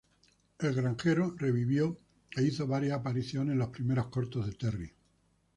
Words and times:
El 0.57 0.73
granjero 0.73 1.35
revivió 1.37 1.95
e 2.35 2.41
hizo 2.41 2.65
varias 2.65 2.93
apariciones 2.97 3.53
en 3.53 3.59
los 3.59 3.67
primeros 3.69 4.07
cortos 4.07 4.47
de 4.47 4.53
Terry. 4.53 4.91